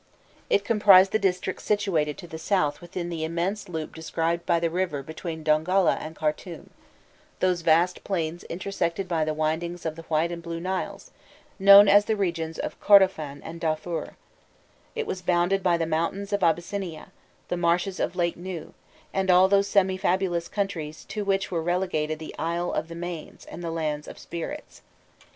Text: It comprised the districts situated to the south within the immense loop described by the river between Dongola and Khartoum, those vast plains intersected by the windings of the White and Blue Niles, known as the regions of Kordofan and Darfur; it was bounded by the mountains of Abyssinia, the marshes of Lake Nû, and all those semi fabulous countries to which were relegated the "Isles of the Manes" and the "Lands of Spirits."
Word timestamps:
It 0.49 0.65
comprised 0.65 1.11
the 1.11 1.19
districts 1.19 1.63
situated 1.63 2.17
to 2.17 2.27
the 2.27 2.39
south 2.39 2.81
within 2.81 3.09
the 3.09 3.23
immense 3.23 3.69
loop 3.69 3.93
described 3.93 4.47
by 4.47 4.59
the 4.59 4.71
river 4.71 5.03
between 5.03 5.43
Dongola 5.43 5.93
and 6.01 6.15
Khartoum, 6.15 6.71
those 7.39 7.61
vast 7.61 8.03
plains 8.03 8.43
intersected 8.45 9.07
by 9.07 9.23
the 9.23 9.35
windings 9.35 9.85
of 9.85 9.95
the 9.95 10.01
White 10.01 10.31
and 10.31 10.41
Blue 10.41 10.59
Niles, 10.59 11.11
known 11.59 11.87
as 11.87 12.05
the 12.05 12.15
regions 12.15 12.57
of 12.57 12.79
Kordofan 12.81 13.41
and 13.43 13.61
Darfur; 13.61 14.15
it 14.95 15.05
was 15.05 15.21
bounded 15.21 15.61
by 15.61 15.77
the 15.77 15.85
mountains 15.85 16.33
of 16.33 16.41
Abyssinia, 16.41 17.11
the 17.49 17.57
marshes 17.57 17.99
of 17.99 18.15
Lake 18.15 18.35
Nû, 18.37 18.73
and 19.13 19.29
all 19.29 19.47
those 19.47 19.67
semi 19.67 19.97
fabulous 19.97 20.47
countries 20.47 21.05
to 21.09 21.23
which 21.23 21.51
were 21.51 21.61
relegated 21.61 22.17
the 22.17 22.33
"Isles 22.39 22.75
of 22.75 22.87
the 22.87 22.95
Manes" 22.95 23.45
and 23.45 23.63
the 23.63 23.69
"Lands 23.69 24.07
of 24.07 24.17
Spirits." 24.17 24.81